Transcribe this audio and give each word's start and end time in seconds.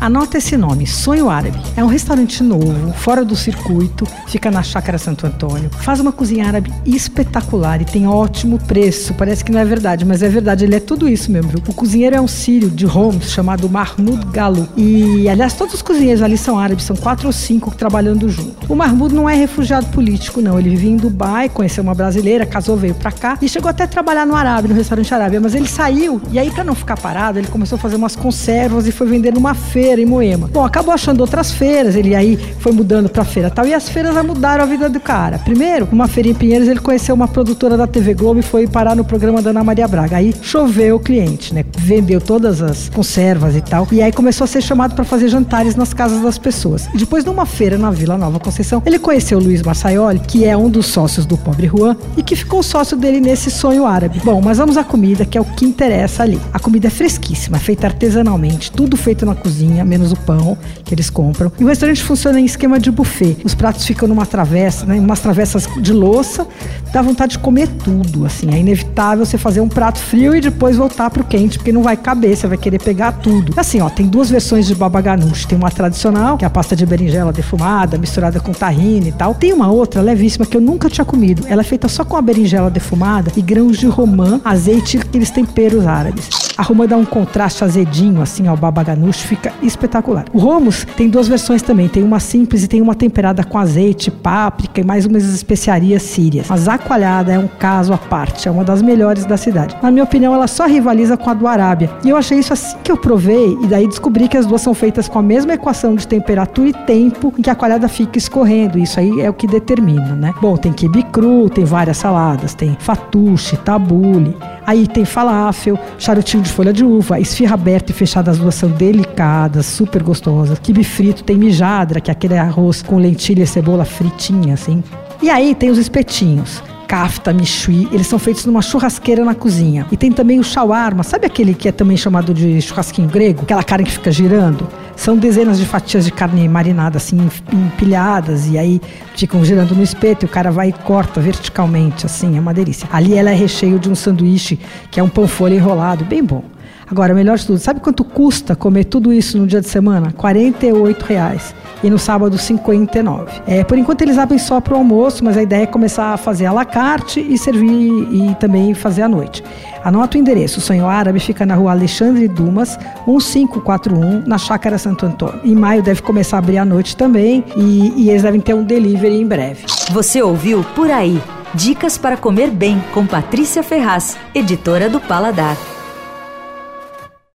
Anota 0.00 0.38
esse 0.38 0.56
nome, 0.56 0.86
Sonho 0.86 1.28
Árabe. 1.28 1.58
É 1.76 1.82
um 1.82 1.88
restaurante 1.88 2.40
novo, 2.40 2.92
fora 2.92 3.24
do 3.24 3.34
circuito, 3.34 4.06
fica 4.28 4.48
na 4.48 4.62
Chácara 4.62 4.96
Santo 4.96 5.26
Antônio. 5.26 5.68
Faz 5.70 5.98
uma 5.98 6.12
cozinha 6.12 6.46
árabe 6.46 6.72
espetacular 6.86 7.82
e 7.82 7.84
tem 7.84 8.06
ótimo 8.06 8.60
preço. 8.60 9.12
Parece 9.14 9.44
que 9.44 9.50
não 9.50 9.58
é 9.58 9.64
verdade, 9.64 10.04
mas 10.04 10.22
é 10.22 10.28
verdade, 10.28 10.64
ele 10.64 10.76
é 10.76 10.80
tudo 10.80 11.08
isso 11.08 11.32
mesmo. 11.32 11.50
Viu? 11.50 11.62
O 11.66 11.74
cozinheiro 11.74 12.14
é 12.14 12.20
um 12.20 12.28
sírio 12.28 12.70
de 12.70 12.86
Homs 12.86 13.32
chamado 13.32 13.68
Mahmoud 13.68 14.24
Galo. 14.26 14.68
E, 14.76 15.28
aliás, 15.28 15.54
todos 15.54 15.74
os 15.74 15.82
cozinheiros 15.82 16.22
ali 16.22 16.38
são 16.38 16.56
árabes, 16.56 16.84
são 16.84 16.94
quatro 16.94 17.26
ou 17.26 17.32
cinco 17.32 17.74
trabalhando 17.74 18.28
junto. 18.28 18.72
O 18.72 18.76
Mahmoud 18.76 19.12
não 19.12 19.28
é 19.28 19.34
refugiado 19.34 19.86
político, 19.86 20.40
não. 20.40 20.60
Ele 20.60 20.70
vivia 20.70 20.90
em 20.92 20.96
Dubai, 20.96 21.48
conheceu 21.48 21.82
uma 21.82 21.94
brasileira, 21.94 22.46
casou, 22.46 22.76
veio 22.76 22.94
pra 22.94 23.10
cá 23.10 23.36
e 23.42 23.48
chegou 23.48 23.68
até 23.68 23.82
a 23.82 23.88
trabalhar 23.88 24.24
no 24.24 24.36
Arábia, 24.36 24.68
no 24.68 24.76
restaurante 24.76 25.12
Arábia. 25.12 25.40
Mas 25.40 25.56
ele 25.56 25.66
saiu 25.66 26.22
e 26.30 26.38
aí, 26.38 26.52
para 26.52 26.62
não 26.62 26.76
ficar 26.76 26.96
parado, 26.96 27.40
ele 27.40 27.48
começou 27.48 27.74
a 27.74 27.80
fazer 27.80 27.96
umas 27.96 28.14
conservas 28.14 28.86
e 28.86 28.92
foi 28.92 29.08
vender 29.08 29.34
numa 29.34 29.54
feira 29.54 29.87
em 29.96 30.04
Moema. 30.04 30.50
Bom, 30.52 30.64
acabou 30.64 30.92
achando 30.92 31.20
outras 31.20 31.52
feiras, 31.52 31.94
ele 31.94 32.14
aí 32.14 32.36
foi 32.58 32.72
mudando 32.72 33.08
pra 33.08 33.24
feira 33.24 33.48
tal. 33.48 33.66
E 33.66 33.72
as 33.72 33.88
feiras 33.88 34.14
mudaram 34.24 34.64
a 34.64 34.66
vida 34.66 34.88
do 34.88 34.98
cara. 34.98 35.38
Primeiro, 35.38 35.88
uma 35.92 36.08
feira 36.08 36.28
em 36.28 36.34
Pinheiros, 36.34 36.68
ele 36.68 36.80
conheceu 36.80 37.14
uma 37.14 37.28
produtora 37.28 37.76
da 37.76 37.86
TV 37.86 38.14
Globo 38.14 38.40
e 38.40 38.42
foi 38.42 38.66
parar 38.66 38.96
no 38.96 39.04
programa 39.04 39.40
da 39.40 39.50
Ana 39.50 39.62
Maria 39.62 39.86
Braga. 39.86 40.16
Aí 40.16 40.34
choveu 40.42 40.96
o 40.96 41.00
cliente, 41.00 41.54
né? 41.54 41.64
Vendeu 41.78 42.20
todas 42.20 42.60
as 42.60 42.88
conservas 42.88 43.54
e 43.54 43.60
tal. 43.60 43.86
E 43.92 44.02
aí 44.02 44.12
começou 44.12 44.44
a 44.44 44.48
ser 44.48 44.60
chamado 44.60 44.94
para 44.94 45.04
fazer 45.04 45.28
jantares 45.28 45.76
nas 45.76 45.94
casas 45.94 46.20
das 46.22 46.36
pessoas. 46.36 46.88
E 46.94 46.98
depois, 46.98 47.24
numa 47.24 47.46
feira 47.46 47.78
na 47.78 47.90
Vila 47.90 48.18
Nova 48.18 48.40
Conceição, 48.40 48.82
ele 48.84 48.98
conheceu 48.98 49.38
o 49.38 49.42
Luiz 49.42 49.62
Marçaioli, 49.62 50.18
que 50.18 50.44
é 50.44 50.56
um 50.56 50.68
dos 50.68 50.86
sócios 50.86 51.24
do 51.24 51.36
Pobre 51.36 51.66
Juan, 51.68 51.96
e 52.16 52.22
que 52.22 52.34
ficou 52.34 52.62
sócio 52.62 52.96
dele 52.96 53.20
nesse 53.20 53.50
sonho 53.50 53.86
árabe. 53.86 54.20
Bom, 54.24 54.40
mas 54.42 54.58
vamos 54.58 54.76
à 54.76 54.84
comida, 54.84 55.24
que 55.24 55.38
é 55.38 55.40
o 55.40 55.44
que 55.44 55.64
interessa 55.64 56.22
ali. 56.22 56.40
A 56.52 56.58
comida 56.58 56.88
é 56.88 56.90
fresquíssima, 56.90 57.58
feita 57.58 57.86
artesanalmente, 57.86 58.70
tudo 58.70 58.96
feito 58.96 59.24
na 59.24 59.34
cozinha, 59.34 59.77
menos 59.84 60.12
o 60.12 60.16
pão 60.16 60.56
que 60.84 60.94
eles 60.94 61.10
compram. 61.10 61.50
E 61.58 61.64
o 61.64 61.66
restaurante 61.66 62.02
funciona 62.02 62.40
em 62.40 62.44
esquema 62.44 62.78
de 62.78 62.90
buffet. 62.90 63.36
Os 63.44 63.54
pratos 63.54 63.84
ficam 63.86 64.08
numa 64.08 64.26
travessa, 64.26 64.86
né, 64.86 64.98
umas 64.98 65.20
travessas 65.20 65.68
de 65.80 65.92
louça, 65.92 66.46
dá 66.92 67.02
vontade 67.02 67.32
de 67.32 67.38
comer 67.38 67.68
tudo, 67.68 68.26
assim. 68.26 68.52
É 68.52 68.58
inevitável 68.58 69.24
você 69.24 69.38
fazer 69.38 69.60
um 69.60 69.68
prato 69.68 69.98
frio 69.98 70.34
e 70.34 70.40
depois 70.40 70.76
voltar 70.76 71.10
pro 71.10 71.24
quente, 71.24 71.58
porque 71.58 71.72
não 71.72 71.82
vai 71.82 71.96
caber, 71.96 72.36
você 72.36 72.46
vai 72.46 72.58
querer 72.58 72.80
pegar 72.80 73.12
tudo. 73.12 73.52
Assim, 73.56 73.80
ó, 73.80 73.88
tem 73.88 74.06
duas 74.06 74.30
versões 74.30 74.66
de 74.66 74.74
baba 74.74 75.00
ganoush. 75.00 75.46
Tem 75.46 75.56
uma 75.56 75.70
tradicional, 75.70 76.36
que 76.36 76.44
é 76.44 76.48
a 76.48 76.50
pasta 76.50 76.74
de 76.74 76.86
berinjela 76.86 77.32
defumada, 77.32 77.98
misturada 77.98 78.40
com 78.40 78.52
tahine 78.52 79.08
e 79.08 79.12
tal. 79.12 79.34
Tem 79.34 79.52
uma 79.52 79.70
outra 79.70 80.00
levíssima 80.00 80.46
que 80.46 80.56
eu 80.56 80.60
nunca 80.60 80.88
tinha 80.88 81.04
comido. 81.04 81.44
Ela 81.46 81.62
é 81.62 81.64
feita 81.64 81.88
só 81.88 82.04
com 82.04 82.16
a 82.16 82.22
berinjela 82.22 82.70
defumada 82.70 83.30
e 83.36 83.42
grãos 83.42 83.78
de 83.78 83.86
romã, 83.86 84.40
azeite 84.44 84.96
e 84.96 85.00
aqueles 85.00 85.30
temperos 85.30 85.86
árabes. 85.86 86.28
A 86.56 86.62
romã 86.62 86.86
dá 86.86 86.96
um 86.96 87.04
contraste 87.04 87.62
azedinho, 87.62 88.20
assim, 88.20 88.48
ao 88.48 88.56
baba 88.56 88.82
ganoush, 88.82 89.20
fica 89.20 89.52
espetacular. 89.68 90.24
O 90.32 90.38
hummus 90.38 90.86
tem 90.96 91.08
duas 91.08 91.28
versões 91.28 91.62
também. 91.62 91.88
Tem 91.88 92.02
uma 92.02 92.20
simples 92.20 92.64
e 92.64 92.68
tem 92.68 92.80
uma 92.80 92.94
temperada 92.94 93.44
com 93.44 93.58
azeite, 93.58 94.10
páprica 94.10 94.80
e 94.80 94.84
mais 94.84 95.06
umas 95.06 95.24
especiarias 95.24 96.02
sírias. 96.02 96.46
Mas 96.48 96.68
a 96.68 96.78
coalhada 96.78 97.32
é 97.32 97.38
um 97.38 97.48
caso 97.48 97.92
à 97.92 97.98
parte, 97.98 98.48
é 98.48 98.50
uma 98.50 98.64
das 98.64 98.82
melhores 98.82 99.24
da 99.24 99.36
cidade. 99.36 99.76
Na 99.82 99.90
minha 99.90 100.04
opinião, 100.04 100.34
ela 100.34 100.46
só 100.46 100.66
rivaliza 100.66 101.16
com 101.16 101.30
a 101.30 101.34
do 101.34 101.46
Arábia. 101.46 101.90
E 102.04 102.08
eu 102.08 102.16
achei 102.16 102.38
isso 102.38 102.52
assim 102.52 102.76
que 102.82 102.90
eu 102.90 102.96
provei, 102.96 103.56
e 103.62 103.66
daí 103.66 103.86
descobri 103.86 104.28
que 104.28 104.36
as 104.36 104.46
duas 104.46 104.60
são 104.60 104.74
feitas 104.74 105.08
com 105.08 105.18
a 105.18 105.22
mesma 105.22 105.54
equação 105.54 105.94
de 105.94 106.06
temperatura 106.06 106.68
e 106.70 106.72
tempo 106.72 107.32
em 107.38 107.42
que 107.42 107.50
a 107.50 107.54
coalhada 107.54 107.88
fica 107.88 108.18
escorrendo. 108.18 108.78
Isso 108.78 108.98
aí 108.98 109.20
é 109.20 109.30
o 109.30 109.34
que 109.34 109.46
determina, 109.46 110.14
né? 110.14 110.34
Bom, 110.40 110.56
tem 110.56 110.72
quibe 110.72 111.02
cru, 111.04 111.48
tem 111.48 111.64
várias 111.64 111.98
saladas, 111.98 112.54
tem 112.54 112.76
fatuche, 112.80 113.56
tabule. 113.58 114.36
Aí 114.68 114.86
tem 114.86 115.02
falafel, 115.02 115.78
charutinho 115.98 116.42
de 116.42 116.52
folha 116.52 116.74
de 116.74 116.84
uva, 116.84 117.18
esfirra 117.18 117.54
aberta 117.54 117.90
e 117.90 117.94
fechada, 117.94 118.30
as 118.30 118.36
duas 118.36 118.54
são 118.54 118.68
delicadas, 118.68 119.64
super 119.64 120.02
gostosas. 120.02 120.58
Quibe 120.58 120.84
frito, 120.84 121.24
tem 121.24 121.38
mijadra, 121.38 122.02
que 122.02 122.10
é 122.10 122.12
aquele 122.12 122.36
arroz 122.36 122.82
com 122.82 122.98
lentilha 122.98 123.44
e 123.44 123.46
cebola 123.46 123.86
fritinha, 123.86 124.52
assim. 124.52 124.84
E 125.22 125.30
aí 125.30 125.54
tem 125.54 125.70
os 125.70 125.78
espetinhos 125.78 126.62
kafta, 126.88 127.34
michui, 127.34 127.86
eles 127.92 128.06
são 128.06 128.18
feitos 128.18 128.46
numa 128.46 128.62
churrasqueira 128.62 129.22
na 129.22 129.34
cozinha. 129.34 129.86
E 129.92 129.96
tem 129.96 130.10
também 130.10 130.40
o 130.40 130.42
shawarma, 130.42 131.02
sabe 131.02 131.26
aquele 131.26 131.52
que 131.52 131.68
é 131.68 131.72
também 131.72 131.98
chamado 131.98 132.32
de 132.32 132.60
churrasquinho 132.62 133.08
grego? 133.08 133.42
Aquela 133.42 133.62
carne 133.62 133.84
que 133.84 133.92
fica 133.92 134.10
girando? 134.10 134.66
São 134.96 135.16
dezenas 135.16 135.58
de 135.58 135.66
fatias 135.66 136.06
de 136.06 136.10
carne 136.10 136.48
marinada, 136.48 136.96
assim, 136.96 137.28
empilhadas, 137.52 138.48
e 138.48 138.56
aí 138.56 138.80
ficam 139.14 139.44
girando 139.44 139.74
no 139.74 139.82
espeto, 139.82 140.24
e 140.24 140.26
o 140.26 140.30
cara 140.30 140.50
vai 140.50 140.70
e 140.70 140.72
corta 140.72 141.20
verticalmente, 141.20 142.06
assim, 142.06 142.38
é 142.38 142.40
uma 142.40 142.54
delícia. 142.54 142.88
Ali 142.90 143.14
ela 143.14 143.30
é 143.30 143.34
recheio 143.34 143.78
de 143.78 143.90
um 143.90 143.94
sanduíche, 143.94 144.58
que 144.90 144.98
é 144.98 145.02
um 145.02 145.10
pão 145.10 145.28
folha 145.28 145.54
enrolado, 145.54 146.06
bem 146.06 146.24
bom. 146.24 146.42
Agora, 146.90 147.12
melhor 147.12 147.36
de 147.36 147.46
tudo, 147.46 147.58
sabe 147.58 147.80
quanto 147.80 148.02
custa 148.02 148.56
comer 148.56 148.84
tudo 148.84 149.12
isso 149.12 149.36
no 149.36 149.46
dia 149.46 149.60
de 149.60 149.68
semana? 149.68 150.10
48 150.12 151.02
reais 151.04 151.54
e 151.82 151.90
no 151.90 151.98
sábado 151.98 152.36
59. 152.36 153.42
É, 153.46 153.64
por 153.64 153.78
enquanto 153.78 154.02
eles 154.02 154.18
abrem 154.18 154.38
só 154.38 154.60
para 154.60 154.74
o 154.74 154.78
almoço, 154.78 155.24
mas 155.24 155.36
a 155.36 155.42
ideia 155.42 155.62
é 155.62 155.66
começar 155.66 156.12
a 156.12 156.16
fazer 156.16 156.46
a 156.46 156.52
la 156.52 156.64
carte 156.64 157.20
e 157.20 157.36
servir 157.36 157.68
e 158.10 158.34
também 158.40 158.74
fazer 158.74 159.02
à 159.02 159.08
noite. 159.08 159.42
Anota 159.84 160.16
o 160.16 160.20
endereço. 160.20 160.58
O 160.58 160.62
Sonho 160.62 160.86
Árabe 160.86 161.20
fica 161.20 161.46
na 161.46 161.54
rua 161.54 161.70
Alexandre 161.72 162.28
Dumas, 162.28 162.78
1541, 163.06 164.24
na 164.26 164.38
Chácara 164.38 164.78
Santo 164.78 165.06
Antônio. 165.06 165.40
Em 165.44 165.54
maio 165.54 165.82
deve 165.82 166.02
começar 166.02 166.36
a 166.36 166.40
abrir 166.40 166.58
à 166.58 166.64
noite 166.64 166.96
também 166.96 167.44
e, 167.56 167.92
e 167.96 168.10
eles 168.10 168.22
devem 168.22 168.40
ter 168.40 168.54
um 168.54 168.64
delivery 168.64 169.20
em 169.20 169.26
breve. 169.26 169.64
Você 169.90 170.22
ouviu 170.22 170.64
Por 170.74 170.90
Aí. 170.90 171.20
Dicas 171.54 171.96
para 171.96 172.16
comer 172.16 172.50
bem 172.50 172.82
com 172.92 173.06
Patrícia 173.06 173.62
Ferraz, 173.62 174.18
editora 174.34 174.90
do 174.90 175.00
Paladar. 175.00 175.56